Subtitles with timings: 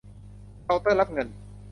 [0.63, 1.27] เคาน์เตอร์รับเงิน